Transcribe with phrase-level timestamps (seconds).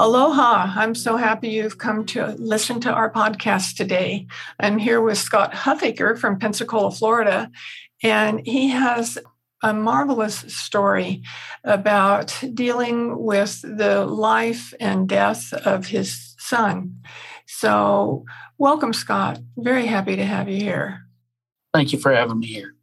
[0.00, 0.74] Aloha.
[0.76, 4.28] I'm so happy you've come to listen to our podcast today.
[4.60, 7.50] I'm here with Scott Huffaker from Pensacola, Florida,
[8.00, 9.18] and he has
[9.60, 11.24] a marvelous story
[11.64, 17.00] about dealing with the life and death of his son.
[17.48, 18.24] So,
[18.56, 19.40] welcome, Scott.
[19.56, 21.08] Very happy to have you here.
[21.74, 22.76] Thank you for having me here.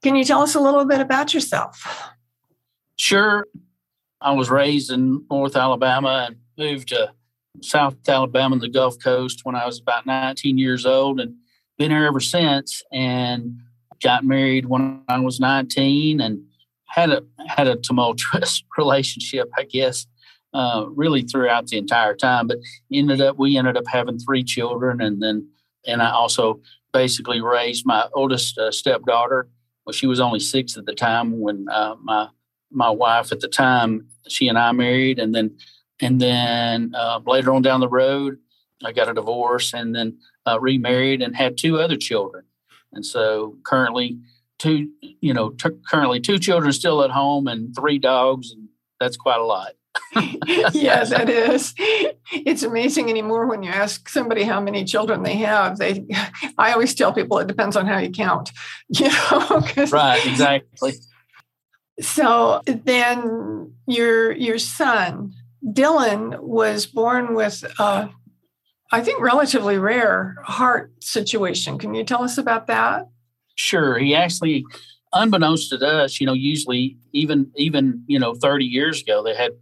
[0.00, 2.12] Can you tell us a little bit about yourself?
[2.94, 3.48] Sure.
[4.20, 7.12] I was raised in North Alabama and moved to
[7.60, 11.34] South Alabama and the Gulf Coast when I was about 19 years old and
[11.78, 12.82] been here ever since.
[12.92, 13.60] And
[14.02, 16.42] got married when I was 19 and
[16.88, 20.06] had a had a tumultuous relationship, I guess,
[20.52, 22.46] uh, really throughout the entire time.
[22.46, 22.58] But
[22.92, 25.48] ended up we ended up having three children, and then
[25.86, 26.60] and I also
[26.92, 29.48] basically raised my oldest uh, stepdaughter.
[29.86, 32.28] Well, she was only six at the time when uh, my
[32.70, 35.56] my wife at the time she and I married, and then
[36.02, 38.38] and then uh, later on down the road,
[38.84, 42.44] I got a divorce and then uh, remarried and had two other children.
[42.92, 44.18] And so currently,
[44.58, 48.68] two you know t- currently two children still at home and three dogs, and
[49.00, 49.72] that's quite a lot.
[50.72, 51.74] yeah, that is.
[52.32, 55.78] It's amazing anymore when you ask somebody how many children they have.
[55.78, 56.06] They,
[56.58, 58.50] I always tell people it depends on how you count.
[58.88, 60.26] You know, right?
[60.26, 60.94] Exactly.
[62.00, 68.10] So then your your son Dylan was born with a,
[68.90, 71.78] I think, relatively rare heart situation.
[71.78, 73.08] Can you tell us about that?
[73.54, 73.98] Sure.
[73.98, 74.64] He actually,
[75.12, 79.52] unbeknownst to us, you know, usually even even you know 30 years ago, they had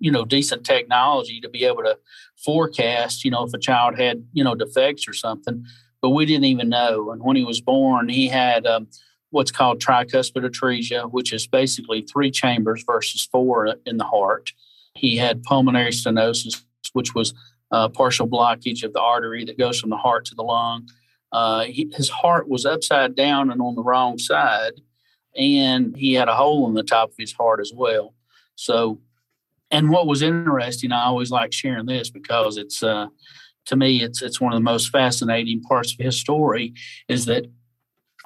[0.00, 1.98] you know decent technology to be able to
[2.44, 5.64] forecast, you know, if a child had you know defects or something.
[6.00, 7.10] But we didn't even know.
[7.12, 8.88] And when he was born, he had um,
[9.30, 14.52] what's called tricuspid atresia, which is basically three chambers versus four in the heart.
[14.94, 16.62] He had pulmonary stenosis,
[16.92, 17.34] which was
[17.70, 20.88] a partial blockage of the artery that goes from the heart to the lung.
[21.32, 24.74] Uh, he, his heart was upside down and on the wrong side,
[25.36, 28.14] and he had a hole in the top of his heart as well.
[28.54, 29.00] So,
[29.70, 33.08] and what was interesting, I always like sharing this because it's uh,
[33.66, 36.74] to me it's it's one of the most fascinating parts of his story
[37.08, 37.46] is that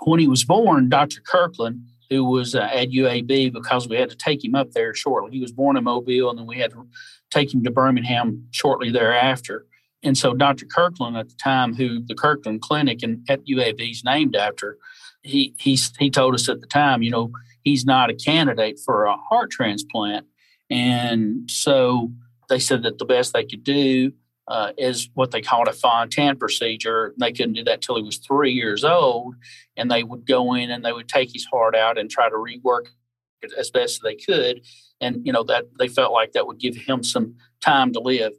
[0.02, 1.22] when he was born, Dr.
[1.22, 5.30] Kirklin who was uh, at UAB because we had to take him up there shortly.
[5.32, 6.86] He was born in Mobile, and then we had to
[7.30, 9.66] take him to Birmingham shortly thereafter.
[10.02, 10.66] And so Dr.
[10.66, 14.78] Kirklin at the time, who the Kirklin Clinic and at UAB is named after,
[15.22, 17.30] he he he told us at the time, you know,
[17.62, 20.26] he's not a candidate for a heart transplant.
[20.70, 22.12] And so
[22.48, 24.12] they said that the best they could do
[24.48, 27.14] uh, is what they called a Fontan procedure.
[27.18, 29.34] They couldn't do that till he was three years old,
[29.76, 32.34] and they would go in and they would take his heart out and try to
[32.34, 32.86] rework
[33.42, 34.62] it as best they could.
[35.00, 38.32] And you know that they felt like that would give him some time to live.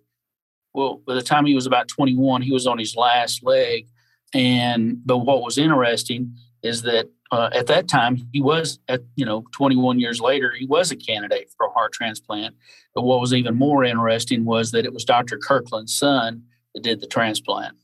[0.73, 3.87] Well, by the time he was about 21, he was on his last leg.
[4.33, 9.25] And but what was interesting is that uh, at that time he was at you
[9.25, 12.55] know 21 years later he was a candidate for a heart transplant.
[12.95, 17.01] But what was even more interesting was that it was dr kirklin's son that did
[17.01, 17.75] the transplant.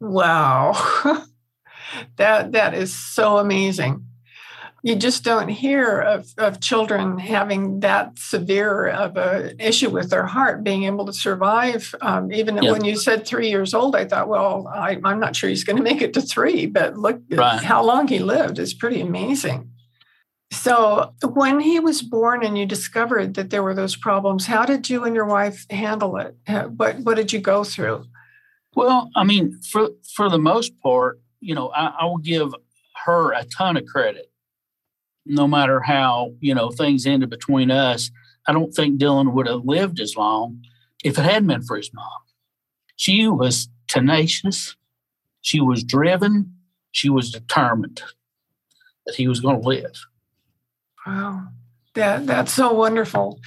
[0.00, 0.72] Wow.
[2.16, 4.04] That that is so amazing
[4.86, 10.26] you just don't hear of, of children having that severe of an issue with their
[10.26, 11.92] heart being able to survive.
[12.00, 12.70] Um, even yeah.
[12.70, 15.76] when you said three years old, I thought, well, I, am not sure he's going
[15.76, 17.60] to make it to three, but look right.
[17.64, 19.72] how long he lived is pretty amazing.
[20.52, 24.88] So, when he was born and you discovered that there were those problems, how did
[24.88, 26.36] you and your wife handle it?
[26.76, 28.04] What what did you go through?
[28.76, 32.54] Well, I mean, for for the most part, you know, I, I will give
[33.04, 34.30] her a ton of credit
[35.26, 38.10] no matter how you know things ended between us,
[38.46, 40.62] I don't think Dylan would have lived as long
[41.04, 42.06] if it hadn't been for his mom.
[42.96, 44.76] She was tenacious,
[45.40, 46.54] she was driven,
[46.92, 48.02] she was determined
[49.04, 50.06] that he was going to live.
[51.06, 51.48] Wow,
[51.94, 53.40] that that's so wonderful.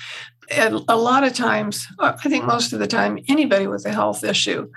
[0.52, 4.24] A lot of times, uh, I think most of the time, anybody with a health
[4.24, 4.72] issue,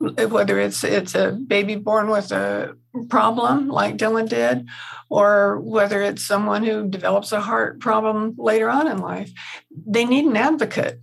[0.00, 2.76] uh, whether it's it's a baby born with a
[3.08, 4.66] problem like Dylan did,
[5.08, 9.30] or whether it's someone who develops a heart problem later on in life,
[9.70, 11.00] they need an advocate.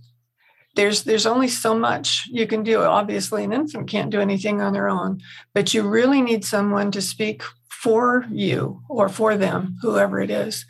[0.74, 4.72] there's there's only so much you can do obviously an infant can't do anything on
[4.72, 5.20] their own
[5.54, 10.64] but you really need someone to speak for you or for them whoever it is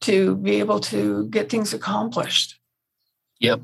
[0.00, 2.59] to be able to get things accomplished
[3.40, 3.60] yep.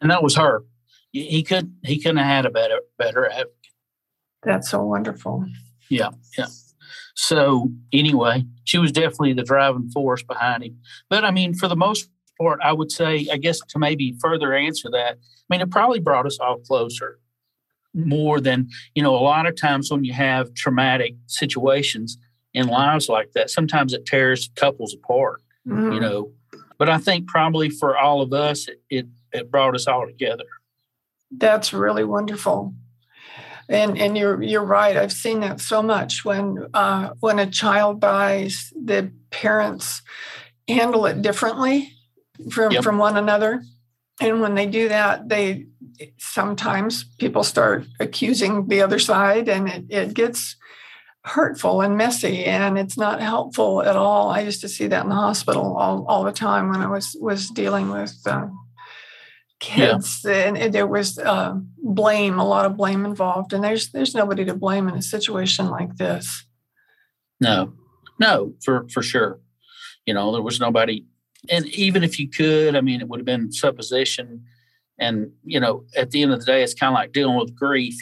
[0.00, 0.64] And that was her.
[1.12, 3.52] He could he couldn't have had a better better advocate.
[4.42, 5.46] That's so wonderful.
[5.88, 6.46] Yeah yeah.
[7.14, 10.78] So anyway she was definitely the driving force behind him.
[11.08, 14.54] But i mean for the most part, I would say, I guess to maybe further
[14.54, 17.18] answer that, I mean, it probably brought us all closer
[17.94, 22.18] more than, you know, a lot of times when you have traumatic situations
[22.52, 25.92] in lives like that, sometimes it tears couples apart, mm-hmm.
[25.92, 26.32] you know.
[26.78, 30.44] But I think probably for all of us, it, it, it brought us all together.
[31.30, 32.74] That's really wonderful.
[33.68, 34.96] And and you're you're right.
[34.96, 40.02] I've seen that so much when uh, when a child dies, the parents
[40.68, 41.92] handle it differently
[42.50, 42.84] from yep.
[42.84, 43.62] from one another
[44.20, 45.66] and when they do that they
[46.18, 50.56] sometimes people start accusing the other side and it, it gets
[51.26, 55.08] hurtful and messy and it's not helpful at all i used to see that in
[55.08, 58.46] the hospital all, all the time when i was was dealing with uh,
[59.58, 60.46] kids yeah.
[60.46, 64.44] and, and, there was uh, blame a lot of blame involved and there's there's nobody
[64.44, 66.44] to blame in a situation like this
[67.40, 67.72] no
[68.20, 69.40] no for for sure
[70.04, 71.04] you know there was nobody
[71.50, 74.44] and even if you could, I mean, it would have been supposition.
[74.98, 77.54] And you know, at the end of the day, it's kind of like dealing with
[77.54, 77.94] grief.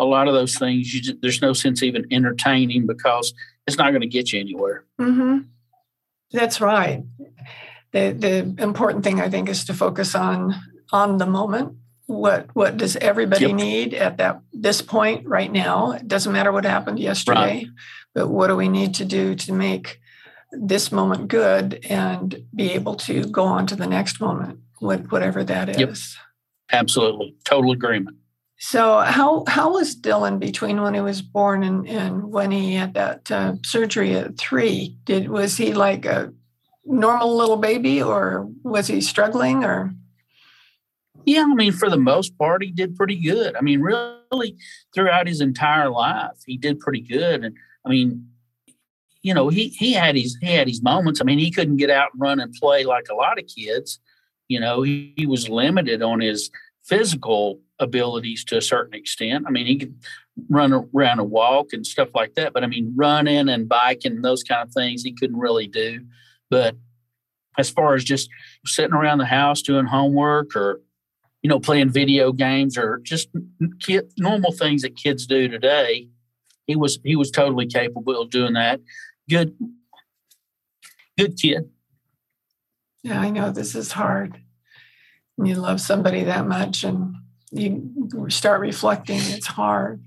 [0.00, 3.32] A lot of those things, you just, there's no sense even entertaining because
[3.66, 4.84] it's not going to get you anywhere.
[5.00, 5.38] Mm-hmm.
[6.32, 7.04] That's right.
[7.92, 10.54] The the important thing I think is to focus on
[10.92, 11.76] on the moment.
[12.06, 13.54] What what does everybody yep.
[13.54, 15.92] need at that this point right now?
[15.92, 17.66] It doesn't matter what happened yesterday, right.
[18.14, 20.00] but what do we need to do to make
[20.52, 25.44] this moment good and be able to go on to the next moment, what whatever
[25.44, 25.78] that is.
[25.78, 25.94] Yep.
[26.72, 27.36] Absolutely.
[27.44, 28.16] Total agreement.
[28.62, 32.92] So how how was Dylan between when he was born and, and when he had
[32.92, 34.98] that uh, surgery at three?
[35.04, 36.34] Did was he like a
[36.84, 39.94] normal little baby or was he struggling or?
[41.24, 43.56] Yeah, I mean, for the most part, he did pretty good.
[43.56, 44.56] I mean, really,
[44.94, 47.44] throughout his entire life, he did pretty good.
[47.44, 48.28] And I mean,
[49.22, 51.22] you know, he he had his he had his moments.
[51.22, 54.00] I mean, he couldn't get out and run and play like a lot of kids.
[54.48, 56.50] You know, he, he was limited on his
[56.84, 59.44] physical abilities to a certain extent.
[59.46, 59.94] I mean, he could
[60.48, 64.24] run around and walk and stuff like that, but I mean, running and biking and
[64.24, 66.04] those kind of things he couldn't really do.
[66.50, 66.76] But
[67.58, 68.28] as far as just
[68.64, 70.80] sitting around the house doing homework or
[71.42, 73.28] you know playing video games or just
[73.80, 76.08] kid, normal things that kids do today,
[76.66, 78.80] he was he was totally capable of doing that
[79.30, 79.56] good,
[81.16, 81.70] good kid.
[83.02, 84.42] Yeah, I know this is hard.
[85.42, 87.14] You love somebody that much and
[87.50, 87.90] you
[88.28, 90.04] start reflecting, it's hard.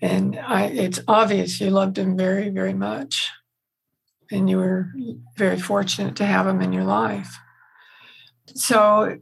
[0.00, 3.30] And I, it's obvious you loved him very, very much.
[4.30, 4.92] And you were
[5.36, 7.38] very fortunate to have him in your life.
[8.54, 9.18] So,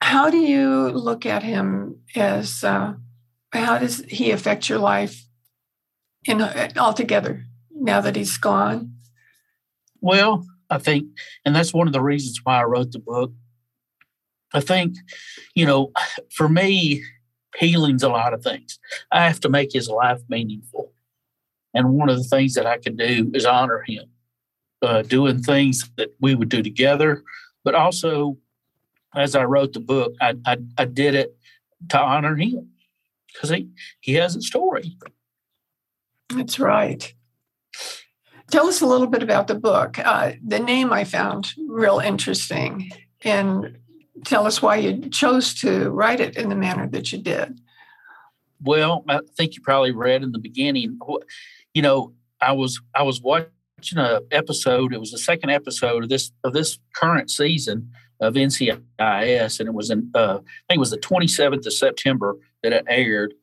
[0.00, 2.94] how do you look at him as, uh,
[3.52, 5.24] how does he affect your life
[6.26, 6.42] in
[6.76, 7.44] altogether?
[7.74, 8.94] now that he's gone?
[10.00, 11.06] Well, I think,
[11.44, 13.32] and that's one of the reasons why I wrote the book.
[14.54, 14.96] I think,
[15.54, 15.92] you know,
[16.30, 17.02] for me,
[17.56, 18.78] healing's a lot of things.
[19.12, 20.92] I have to make his life meaningful.
[21.74, 24.04] And one of the things that I can do is honor him,
[24.80, 27.22] uh, doing things that we would do together.
[27.64, 28.38] But also,
[29.14, 31.36] as I wrote the book, I, I, I did it
[31.90, 32.70] to honor him
[33.32, 33.68] because he,
[34.00, 34.96] he has a story.
[36.30, 37.12] That's right.
[38.50, 39.98] Tell us a little bit about the book.
[39.98, 42.90] Uh, the name I found real interesting,
[43.22, 43.78] and
[44.24, 47.60] tell us why you chose to write it in the manner that you did.
[48.62, 50.98] Well, I think you probably read in the beginning.
[51.74, 53.48] You know, I was I was watching
[53.96, 54.92] a episode.
[54.94, 57.90] It was the second episode of this of this current season
[58.20, 62.36] of NCIS, and it was in uh, I think it was the 27th of September
[62.62, 63.34] that it aired.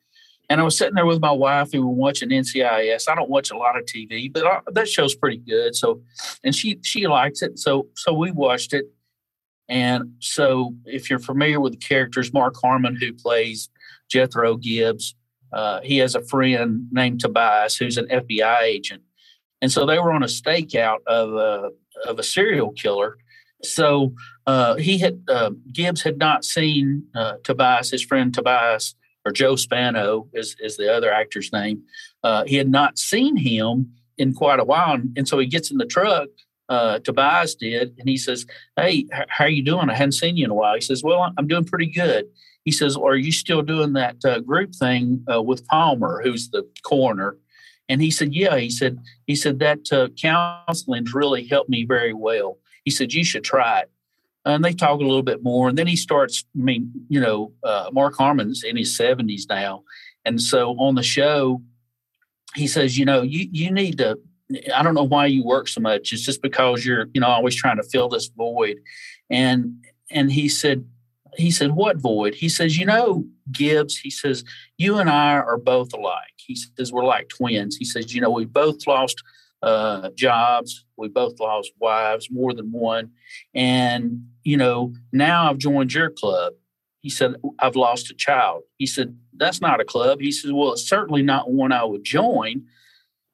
[0.50, 3.08] And I was sitting there with my wife and we were watching NCIS.
[3.08, 5.75] I don't watch a lot of TV, but I, that show's pretty good.
[5.75, 6.01] So,
[6.44, 7.58] and she she likes it.
[7.58, 8.86] So so we watched it.
[9.72, 13.70] And so if you're familiar with the characters, Mark Harmon, who plays
[14.10, 15.16] Jethro Gibbs,
[15.54, 19.01] uh, he has a friend named Tobias who's an FBI agent.
[19.62, 21.70] And so they were on a stakeout of a,
[22.06, 23.18] of a serial killer.
[23.63, 24.13] So
[24.46, 29.56] uh, he had uh, Gibbs had not seen uh, Tobias, his friend Tobias, or Joe
[29.56, 31.84] Spano is, is the other actor's name.
[32.24, 34.96] Uh, he had not seen him in quite a while.
[34.96, 36.28] And, and so he gets in the truck
[36.72, 38.46] uh, Tobias did, and he says,
[38.78, 39.90] "Hey, how are you doing?
[39.90, 42.28] I hadn't seen you in a while." He says, "Well, I'm doing pretty good."
[42.63, 46.66] He says, "Are you still doing that uh, group thing uh, with Palmer, who's the
[46.84, 47.36] coroner?"
[47.90, 52.13] And he said, "Yeah." He said, "He said that uh, counseling's really helped me very
[52.13, 53.92] well." He said, "You should try it."
[54.46, 56.46] And they talk a little bit more, and then he starts.
[56.58, 59.84] I mean, you know, uh, Mark Harmon's in his seventies now,
[60.24, 61.62] and so on the show,
[62.56, 64.18] he says, "You know, you you need to
[64.75, 66.13] I don't know why you work so much.
[66.13, 68.77] It's just because you're, you know, always trying to fill this void.
[69.29, 70.86] And and he said,
[71.38, 72.36] he said, what void?
[72.36, 74.43] He says, you know, Gibbs, he says,
[74.77, 76.34] you and I are both alike.
[76.36, 77.77] He says, we're like twins.
[77.77, 79.22] He says, you know, we both lost
[79.62, 80.86] uh, jobs.
[80.98, 83.12] We both lost wives, more than one.
[83.53, 86.53] And, you know, now I've joined your club.
[87.00, 88.63] He said, I've lost a child.
[88.77, 90.20] He said, that's not a club.
[90.20, 92.65] He says, well, it's certainly not one I would join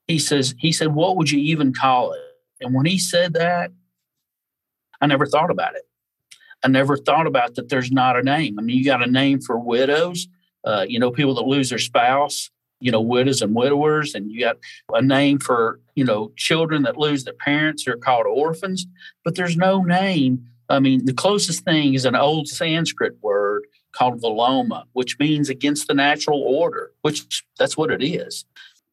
[0.08, 2.22] he says, he said, what would you even call it?
[2.62, 3.72] And when he said that,
[5.02, 5.84] I never thought about it.
[6.64, 8.58] I never thought about that there's not a name.
[8.58, 10.28] I mean, you got a name for widows,
[10.64, 12.50] uh, you know, people that lose their spouse,
[12.80, 14.58] you know, widows and widowers, and you got
[14.94, 18.88] a name for, you know, children that lose their parents they are called orphans,
[19.24, 20.48] but there's no name.
[20.70, 25.88] I mean, the closest thing is an old Sanskrit word called viloma, which means against
[25.88, 28.46] the natural order, which that's what it is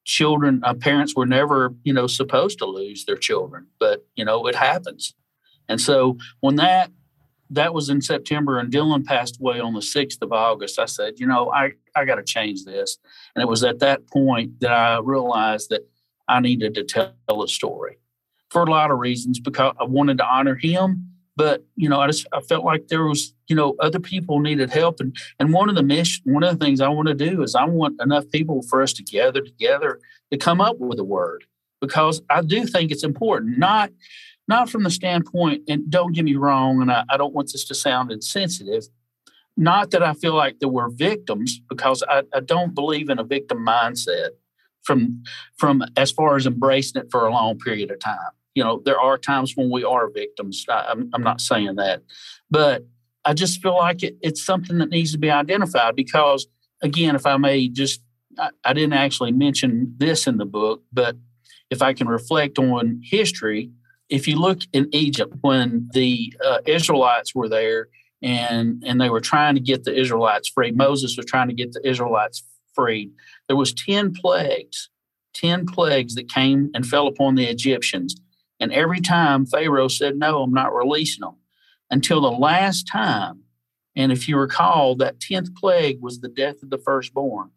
[0.05, 4.47] children uh, parents were never you know supposed to lose their children but you know
[4.47, 5.15] it happens.
[5.69, 6.91] And so when that
[7.51, 11.15] that was in september and dylan passed away on the 6th of august i said
[11.19, 12.99] you know i i got to change this.
[13.35, 15.83] And it was at that point that i realized that
[16.29, 17.99] i needed to tell a story
[18.51, 22.07] for a lot of reasons because i wanted to honor him but you know i
[22.07, 25.01] just i felt like there was you know other people needed help.
[25.01, 27.55] And and one of the mission one of the things i want to do is
[27.55, 30.01] i want enough people for us to gather together
[30.31, 31.45] to come up with a word
[31.81, 33.59] because i do think it's important.
[33.59, 33.91] Not
[34.47, 37.65] not from the standpoint and don't get me wrong and i, I don't want this
[37.67, 38.85] to sound insensitive.
[39.57, 43.25] Not that i feel like that we're victims because I, I don't believe in a
[43.25, 44.31] victim mindset
[44.83, 45.23] from
[45.57, 49.01] from as far as embracing it for a long period of time you know, there
[49.01, 50.65] are times when we are victims.
[50.69, 52.03] I, am I'm not saying that,
[52.51, 52.87] but
[53.25, 56.47] I just feel like it, it's something that needs to be identified because,
[56.83, 58.03] again, if I may just,
[58.39, 61.17] I, I didn't actually mention this in the book, but
[61.71, 63.71] if I can reflect on history,
[64.09, 67.89] if you look in Egypt when the uh, Israelites were there
[68.23, 71.73] and and they were trying to get the Israelites free, Moses was trying to get
[71.73, 72.43] the Israelites
[72.75, 73.13] freed.
[73.49, 74.91] There was ten plagues,
[75.33, 78.15] ten plagues that came and fell upon the Egyptians,
[78.61, 81.37] and every time Pharaoh said, No, I'm not releasing them
[81.91, 83.41] until the last time.
[83.97, 87.51] And if you recall, that 10th plague was the death of the firstborn.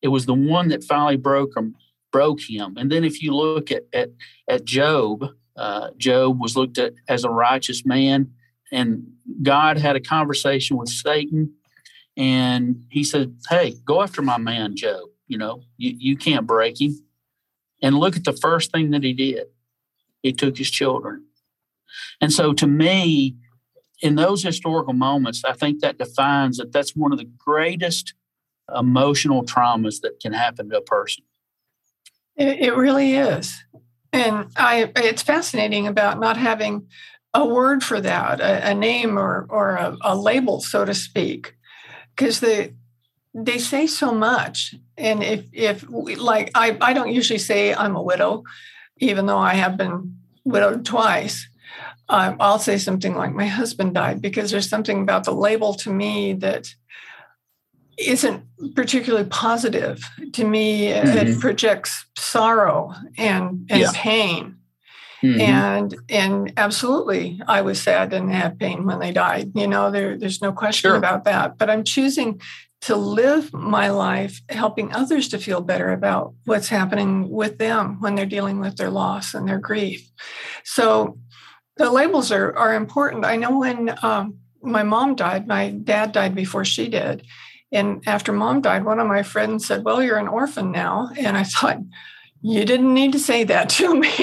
[0.00, 1.74] It was the one that finally broke him,
[2.12, 2.76] broke him.
[2.76, 4.10] And then if you look at, at,
[4.48, 8.32] at Job, uh, Job was looked at as a righteous man,
[8.70, 9.04] and
[9.42, 11.54] God had a conversation with Satan,
[12.16, 15.08] and he said, Hey, go after my man Job.
[15.26, 16.94] You know, you, you can't break him.
[17.82, 19.46] And look at the first thing that he did
[20.22, 21.24] he took his children.
[22.20, 23.36] And so to me,
[24.00, 28.14] in those historical moments, I think that defines that that's one of the greatest
[28.74, 31.24] emotional traumas that can happen to a person.
[32.36, 33.54] It, really is.
[34.12, 36.88] And I, it's fascinating about not having
[37.34, 41.54] a word for that, a, a name or, or a, a label, so to speak,
[42.16, 42.74] because they,
[43.34, 44.74] they say so much.
[44.96, 48.44] And if, if like, I, I don't usually say I'm a widow
[49.02, 51.48] even though I have been widowed twice,
[52.08, 55.92] um, I'll say something like, My husband died, because there's something about the label to
[55.92, 56.72] me that
[57.98, 58.44] isn't
[58.74, 60.02] particularly positive.
[60.34, 61.18] To me, mm-hmm.
[61.18, 63.90] it projects sorrow and, and yeah.
[63.92, 64.56] pain.
[65.22, 65.40] Mm-hmm.
[65.40, 69.52] And and absolutely, I was sad and had pain when they died.
[69.54, 70.96] You know, there, there's no question sure.
[70.96, 71.58] about that.
[71.58, 72.40] But I'm choosing
[72.82, 78.16] to live my life helping others to feel better about what's happening with them when
[78.16, 80.10] they're dealing with their loss and their grief.
[80.64, 81.18] So
[81.76, 83.24] the labels are, are important.
[83.24, 87.24] I know when um, my mom died, my dad died before she did.
[87.70, 91.10] And after mom died, one of my friends said, Well, you're an orphan now.
[91.16, 91.78] And I thought,
[92.42, 94.08] You didn't need to say that to me.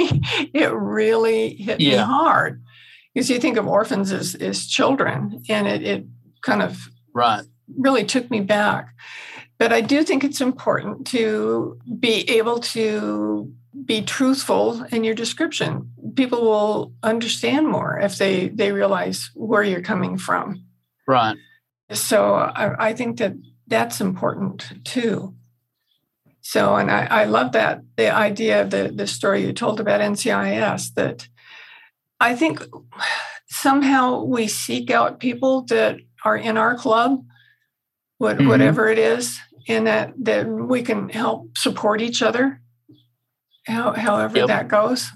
[0.53, 1.91] it really hit yeah.
[1.91, 2.63] me hard.
[3.13, 6.05] Because you think of orphans as, as children, and it, it
[6.41, 7.43] kind of right
[7.77, 8.93] really took me back.
[9.57, 13.53] But I do think it's important to be able to
[13.85, 15.91] be truthful in your description.
[16.15, 20.65] People will understand more if they they realize where you're coming from.
[21.07, 21.37] Right.
[21.91, 23.33] So I, I think that
[23.67, 25.35] that's important too.
[26.49, 30.01] So, and I, I love that the idea of the, the story you told about
[30.01, 31.27] NCIS that
[32.19, 32.65] I think
[33.49, 37.23] somehow we seek out people that are in our club,
[38.17, 38.47] what, mm-hmm.
[38.47, 42.59] whatever it is, and that that we can help support each other.
[43.67, 44.47] How, however yep.
[44.47, 45.07] that goes.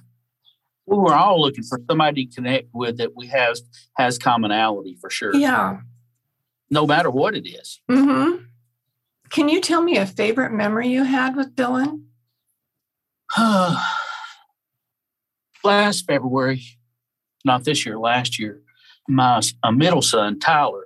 [0.85, 3.57] Well, we're all looking for somebody to connect with that we have
[3.97, 5.33] has commonality for sure.
[5.33, 5.79] Yeah.
[6.69, 7.81] No matter what it is.
[7.89, 8.42] Mm-hmm.
[9.33, 12.03] Can you tell me a favorite memory you had with Dylan?
[15.63, 16.61] last February,
[17.43, 18.61] not this year, last year,
[19.07, 20.85] my middle son, Tyler,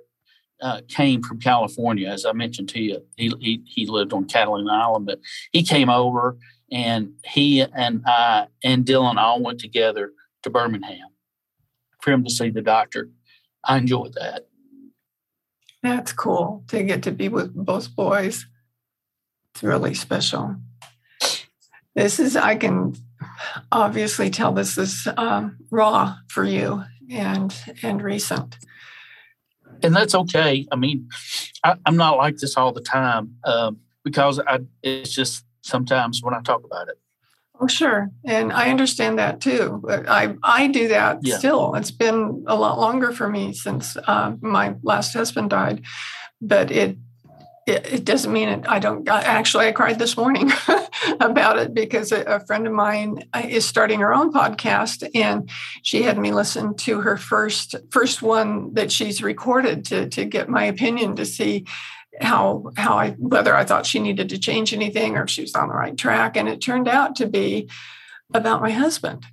[0.62, 3.04] uh, came from California, as I mentioned to you.
[3.16, 5.20] He, he, he lived on Catalina Island, but
[5.52, 6.38] he came over
[6.72, 10.12] and he and I and Dylan all went together
[10.42, 11.08] to Birmingham
[12.00, 13.10] for him to see the doctor.
[13.62, 14.47] I enjoyed that.
[15.82, 18.46] That's cool to get to be with both boys.
[19.54, 20.56] It's really special.
[21.94, 22.94] This is, I can
[23.72, 28.58] obviously tell this is um, raw for you and and recent
[29.82, 31.08] and that's okay i mean
[31.64, 36.34] I, am not like this all the time um, because I, it's just sometimes when
[36.34, 36.98] i talk about it
[37.60, 41.36] oh sure and i understand that too i i do that yeah.
[41.36, 45.82] still it's been a lot longer for me since uh, my last husband died
[46.40, 46.96] but it
[47.68, 49.06] it, it doesn't mean it, I don't.
[49.08, 50.50] Actually, I cried this morning
[51.20, 55.50] about it because a, a, friend of mine uh, is starting her own podcast, and
[55.82, 60.48] she had me listen to her first first one that she's recorded to to get
[60.48, 61.66] my opinion to see
[62.20, 65.54] how how I whether I thought she needed to change anything or if she was
[65.54, 67.68] on the right track, and it turned out to be
[68.32, 69.26] about my husband.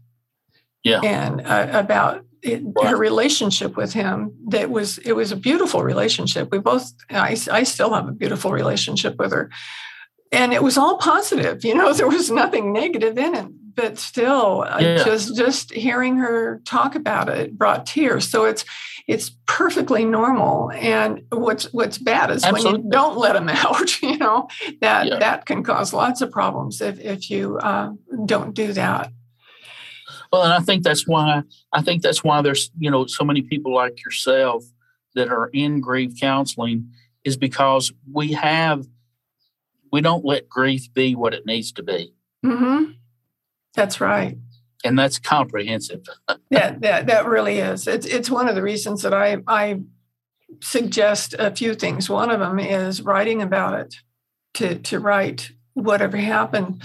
[0.83, 5.83] Yeah, and uh, about it, her relationship with him that was it was a beautiful
[5.83, 6.49] relationship.
[6.51, 9.49] We both I, I still have a beautiful relationship with her.
[10.31, 14.65] And it was all positive you know there was nothing negative in it but still
[14.79, 15.03] yeah.
[15.03, 18.65] just just hearing her talk about it brought tears so it's
[19.07, 22.79] it's perfectly normal and what's what's bad is Absolutely.
[22.79, 24.47] when you don't let them out you know
[24.81, 25.19] that yeah.
[25.19, 27.91] that can cause lots of problems if if you uh,
[28.25, 29.11] don't do that
[30.31, 33.41] well, and I think that's why I think that's why there's you know so many
[33.41, 34.65] people like yourself
[35.13, 36.91] that are in grief counseling
[37.23, 38.85] is because we have
[39.91, 42.13] we don't let grief be what it needs to be.
[42.45, 42.91] Mm-hmm.
[43.75, 44.37] That's right.
[44.83, 46.05] And that's comprehensive.
[46.49, 47.87] yeah, that, that really is.
[47.87, 49.81] It's it's one of the reasons that I I
[50.61, 52.09] suggest a few things.
[52.09, 53.95] One of them is writing about it,
[54.55, 56.83] to to write whatever happened,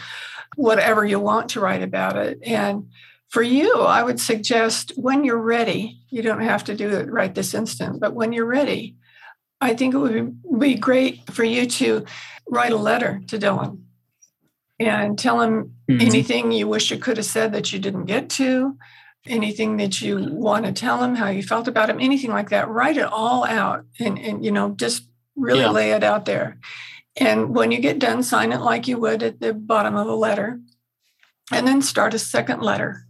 [0.57, 2.88] whatever you want to write about it, and
[3.31, 7.33] for you, I would suggest when you're ready, you don't have to do it right
[7.33, 8.96] this instant, but when you're ready,
[9.61, 12.05] I think it would be great for you to
[12.48, 13.83] write a letter to Dylan
[14.81, 16.01] and tell him mm-hmm.
[16.01, 18.77] anything you wish you could have said that you didn't get to,
[19.27, 22.69] anything that you want to tell him, how you felt about him, anything like that.
[22.69, 25.05] Write it all out and, and you know, just
[25.37, 25.71] really yeah.
[25.71, 26.59] lay it out there.
[27.16, 30.14] And when you get done, sign it like you would at the bottom of a
[30.14, 30.61] letter.
[31.53, 33.07] And then start a second letter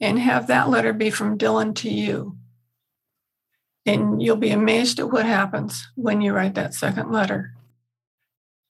[0.00, 2.38] and have that letter be from Dylan to you.
[3.84, 7.54] And you'll be amazed at what happens when you write that second letter.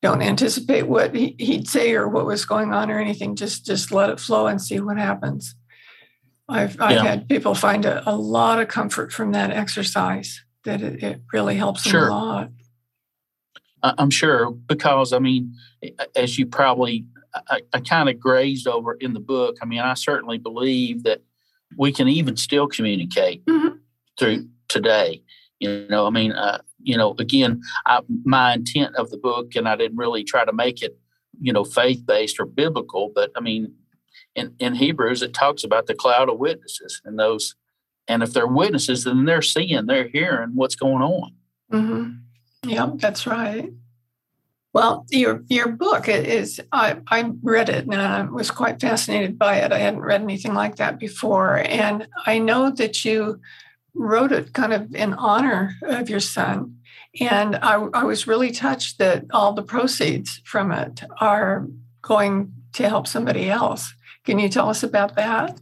[0.02, 3.36] Don't anticipate what he'd say or what was going on or anything.
[3.36, 5.54] Just just let it flow and see what happens.
[6.48, 7.04] I've I've yeah.
[7.04, 10.44] had people find a, a, lot of comfort from that exercise.
[10.64, 12.06] That it, it really helps sure.
[12.06, 12.50] them a lot.
[13.82, 15.54] I'm sure because I mean,
[16.16, 17.06] as you probably
[17.48, 19.56] I, I kind of grazed over in the book.
[19.62, 21.22] I mean, I certainly believe that
[21.76, 23.76] we can even still communicate mm-hmm.
[24.18, 25.22] through today.
[25.58, 29.68] You know, I mean, uh, you know, again, I, my intent of the book, and
[29.68, 30.98] I didn't really try to make it,
[31.40, 33.72] you know, faith based or biblical, but I mean,
[34.34, 37.54] in, in Hebrews, it talks about the cloud of witnesses and those,
[38.08, 41.32] and if they're witnesses, then they're seeing, they're hearing what's going on.
[41.72, 42.70] Mm-hmm.
[42.70, 43.70] Yep, that's right.
[44.72, 49.56] Well, your your book is I, I read it and I was quite fascinated by
[49.56, 49.70] it.
[49.70, 53.38] I hadn't read anything like that before, and I know that you
[53.94, 56.76] wrote it kind of in honor of your son.
[57.20, 61.66] And I, I was really touched that all the proceeds from it are
[62.00, 63.94] going to help somebody else.
[64.24, 65.60] Can you tell us about that?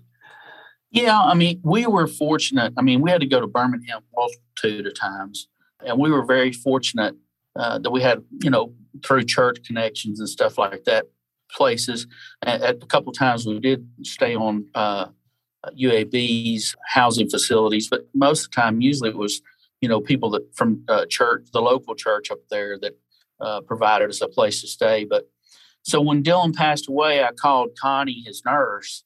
[0.91, 2.73] Yeah, I mean, we were fortunate.
[2.77, 5.49] I mean, we had to go to Birmingham multitude of times,
[5.85, 7.15] and we were very fortunate
[7.57, 11.07] uh, that we had, you know, through church connections and stuff like that,
[11.51, 12.07] places.
[12.43, 15.07] At, a couple times we did stay on uh,
[15.69, 19.43] UAB's housing facilities, but most of the time, usually it was,
[19.81, 22.99] you know, people that from uh, church, the local church up there that
[23.41, 25.05] uh, provided us a place to stay.
[25.05, 25.31] But
[25.83, 29.05] so when Dylan passed away, I called Connie, his nurse,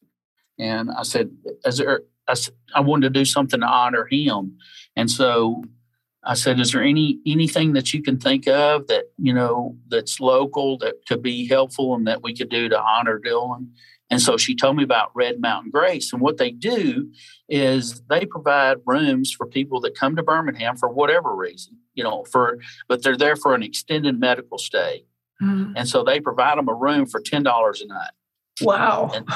[0.58, 1.30] and I said,
[1.64, 2.34] "Is there I,
[2.74, 4.58] I wanted to do something to honor him.
[4.96, 5.64] And so
[6.24, 10.20] I said, is there any anything that you can think of that, you know, that's
[10.20, 13.68] local that could be helpful and that we could do to honor Dylan?
[14.10, 16.12] And so she told me about Red Mountain Grace.
[16.12, 17.10] And what they do
[17.48, 22.24] is they provide rooms for people that come to Birmingham for whatever reason, you know,
[22.24, 25.06] for but they're there for an extended medical stay.
[25.42, 25.72] Mm-hmm.
[25.76, 28.12] And so they provide them a room for ten dollars a night.
[28.60, 29.10] Wow.
[29.14, 29.28] And,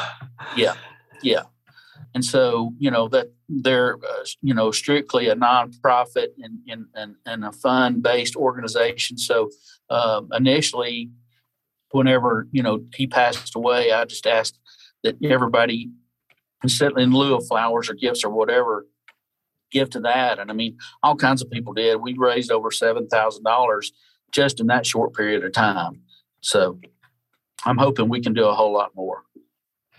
[0.56, 0.74] yeah.
[1.22, 1.44] Yeah.
[2.14, 7.16] And so, you know, that they're, uh, you know, strictly a nonprofit and, and, and,
[7.26, 9.18] and a fund based organization.
[9.18, 9.50] So
[9.90, 11.10] uh, initially,
[11.90, 14.58] whenever, you know, he passed away, I just asked
[15.04, 15.90] that everybody,
[16.62, 18.86] instead in lieu of flowers or gifts or whatever,
[19.70, 20.38] give to that.
[20.38, 22.00] And I mean, all kinds of people did.
[22.00, 23.86] We raised over $7,000
[24.32, 26.00] just in that short period of time.
[26.40, 26.78] So
[27.64, 29.24] I'm hoping we can do a whole lot more.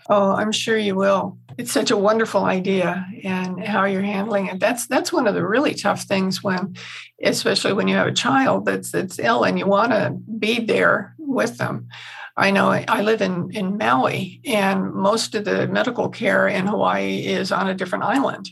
[0.08, 1.38] Oh, I'm sure you will.
[1.60, 4.58] It's such a wonderful idea and how you're handling it.
[4.58, 6.74] That's that's one of the really tough things when
[7.22, 11.14] especially when you have a child that's that's ill and you want to be there
[11.18, 11.88] with them.
[12.34, 17.26] I know I live in, in Maui and most of the medical care in Hawaii
[17.26, 18.48] is on a different island.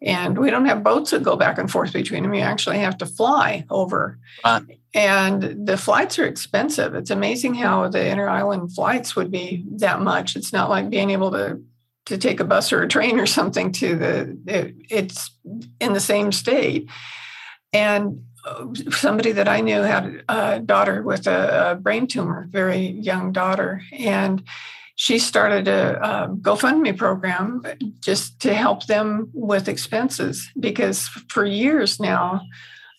[0.00, 2.34] And we don't have boats that go back and forth between them.
[2.34, 4.20] You actually have to fly over.
[4.44, 4.60] Uh,
[4.92, 6.94] and the flights are expensive.
[6.94, 10.36] It's amazing how the inter island flights would be that much.
[10.36, 11.60] It's not like being able to
[12.06, 15.30] to take a bus or a train or something to the it, it's
[15.80, 16.88] in the same state.
[17.72, 22.78] And uh, somebody that I knew had a daughter with a, a brain tumor, very
[22.78, 24.44] young daughter, and
[24.96, 27.62] she started a, a, GoFundMe program
[28.00, 32.42] just to help them with expenses because for years now,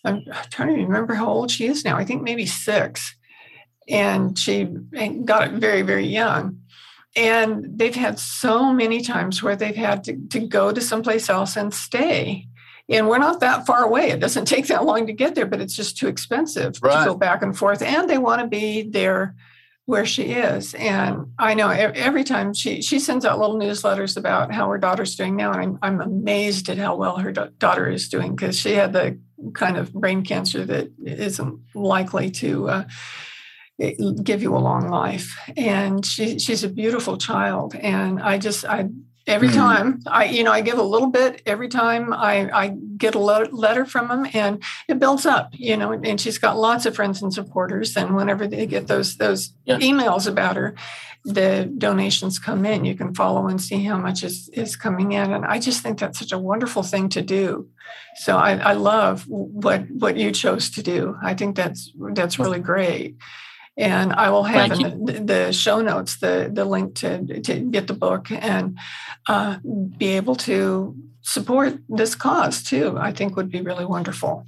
[0.04, 1.96] I'm trying to remember how old she is now.
[1.96, 3.14] I think maybe six.
[3.88, 4.64] And she
[5.24, 6.60] got it very, very young.
[7.16, 11.56] And they've had so many times where they've had to, to go to someplace else
[11.56, 12.46] and stay.
[12.88, 14.10] And we're not that far away.
[14.10, 17.04] It doesn't take that long to get there, but it's just too expensive right.
[17.04, 17.82] to go back and forth.
[17.82, 19.34] And they want to be there
[19.86, 20.74] where she is.
[20.74, 25.14] And I know every time she she sends out little newsletters about how her daughter's
[25.14, 28.72] doing now, and I'm I'm amazed at how well her daughter is doing because she
[28.72, 29.18] had the
[29.54, 32.68] kind of brain cancer that isn't likely to.
[32.68, 32.84] Uh,
[33.78, 35.36] give you a long life.
[35.56, 37.74] And she, she's a beautiful child.
[37.74, 38.88] And i just i
[39.26, 39.58] every mm-hmm.
[39.58, 43.18] time i you know i give a little bit every time i i get a
[43.18, 47.20] letter from them and it builds up you know and she's got lots of friends
[47.22, 47.96] and supporters.
[47.96, 49.78] And whenever they get those those yeah.
[49.78, 50.74] emails about her
[51.24, 52.84] the donations come in.
[52.84, 55.32] You can follow and see how much is is coming in.
[55.32, 57.68] And i just think that's such a wonderful thing to do.
[58.16, 61.16] So i, I love what what you chose to do.
[61.22, 63.16] I think that's that's really great
[63.76, 67.86] and I will have in the, the, show notes the the link to to get
[67.86, 68.78] the book and
[69.28, 69.58] uh,
[69.96, 72.96] be able to support this cause too.
[72.98, 74.44] I think would be really wonderful.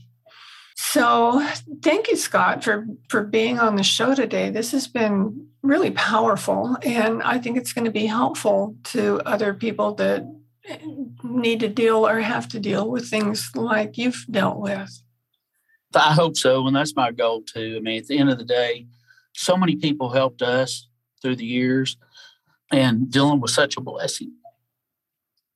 [0.77, 1.47] So
[1.83, 4.51] thank you, Scott, for for being on the show today.
[4.51, 9.53] This has been really powerful, and I think it's going to be helpful to other
[9.53, 10.25] people that
[11.23, 15.03] need to deal or have to deal with things like you've dealt with.
[15.95, 17.75] I hope so, and that's my goal too.
[17.77, 18.87] I mean, at the end of the day,
[19.39, 20.89] so many people helped us
[21.23, 21.97] through the years,
[22.73, 24.33] and Dylan was such a blessing.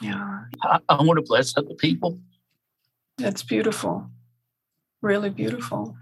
[0.01, 0.45] Yeah.
[0.63, 2.21] I, I want to bless other people.
[3.19, 4.09] That's beautiful.
[5.01, 5.97] Really beautiful.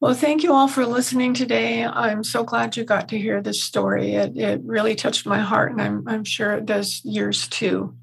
[0.00, 1.84] Well, thank you all for listening today.
[1.84, 4.14] I'm so glad you got to hear this story.
[4.14, 7.94] It, it really touched my heart, and I'm, I'm sure it does yours too,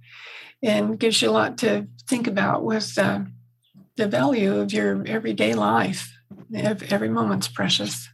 [0.63, 3.19] and gives you a lot to think about with uh,
[3.97, 6.09] the value of your everyday life.
[6.53, 8.07] Every moment's precious.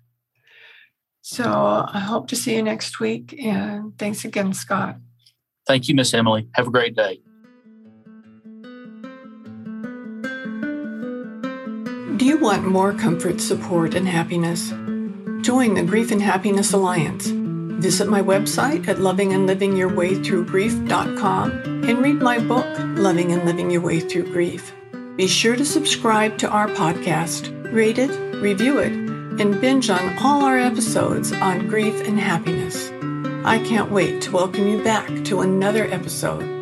[1.21, 3.35] So I hope to see you next week.
[3.39, 4.97] And thanks again, Scott.
[5.67, 6.47] Thank you, Miss Emily.
[6.55, 7.21] Have a great day.
[12.17, 14.69] Do you want more comfort, support, and happiness?
[15.41, 17.31] Join the Grief and Happiness Alliance.
[17.81, 24.31] Visit my website at lovingandlivingyourwaythroughgrief.com and read my book, Loving and Living Your Way Through
[24.31, 24.71] Grief.
[25.15, 30.43] Be sure to subscribe to our podcast, rate it, review it, and binge on all
[30.43, 32.89] our episodes on grief and happiness.
[33.45, 36.60] I can't wait to welcome you back to another episode